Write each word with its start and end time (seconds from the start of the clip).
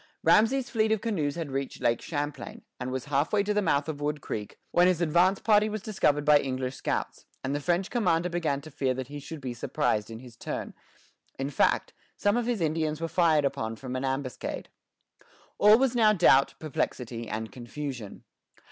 Ramesay's 0.23 0.67
fleet 0.71 0.91
of 0.91 0.99
canoes 0.99 1.35
had 1.35 1.51
reached 1.51 1.79
Lake 1.79 2.01
Champlain, 2.01 2.63
and 2.79 2.89
was 2.91 3.05
halfway 3.05 3.43
to 3.43 3.53
the 3.53 3.61
mouth 3.61 3.87
of 3.87 4.01
Wood 4.01 4.19
Creek, 4.19 4.57
when 4.71 4.87
his 4.87 4.99
advance 4.99 5.39
party 5.39 5.69
was 5.69 5.83
discovered 5.83 6.25
by 6.25 6.39
English 6.39 6.75
scouts, 6.75 7.27
and 7.43 7.53
the 7.53 7.59
French 7.59 7.91
commander 7.91 8.27
began 8.27 8.61
to 8.61 8.71
fear 8.71 8.95
that 8.95 9.09
he 9.09 9.19
should 9.19 9.39
be 9.39 9.53
surprised 9.53 10.09
in 10.09 10.17
his 10.17 10.35
turn; 10.35 10.73
in 11.37 11.51
fact, 11.51 11.93
some 12.17 12.35
of 12.35 12.47
his 12.47 12.61
Indians 12.61 12.99
were 12.99 13.07
fired 13.07 13.45
upon 13.45 13.75
from 13.75 13.95
an 13.95 14.03
ambuscade. 14.03 14.69
All 15.59 15.77
was 15.77 15.95
now 15.95 16.13
doubt, 16.13 16.55
perplexity, 16.57 17.29
and 17.29 17.51
confusion. 17.51 18.23